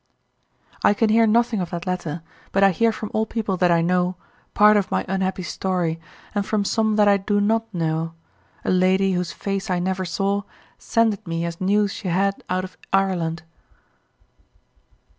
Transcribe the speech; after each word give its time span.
I 0.81 0.95
can 0.95 1.09
hear 1.09 1.27
nothing 1.27 1.61
of 1.61 1.69
that 1.69 1.85
letter, 1.85 2.23
but 2.51 2.63
I 2.63 2.71
hear 2.71 2.91
from 2.91 3.11
all 3.13 3.27
people 3.27 3.55
that 3.57 3.69
I 3.69 3.81
know, 3.83 4.15
part 4.55 4.75
of 4.75 4.89
my 4.89 5.05
unhappy 5.07 5.43
story, 5.43 5.99
and 6.33 6.43
from 6.43 6.65
some 6.65 6.95
that 6.95 7.07
I 7.07 7.17
do 7.17 7.39
not 7.39 7.71
know. 7.71 8.15
A 8.65 8.71
lady, 8.71 9.11
whose 9.11 9.31
face 9.31 9.69
I 9.69 9.77
never 9.77 10.03
saw, 10.03 10.41
sent 10.79 11.13
it 11.13 11.27
me 11.27 11.45
as 11.45 11.61
news 11.61 11.91
she 11.93 12.07
had 12.07 12.43
out 12.49 12.63
of 12.63 12.79
Ireland. 12.91 13.43